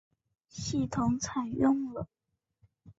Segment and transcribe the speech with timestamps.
[0.47, 2.07] 系统采用了。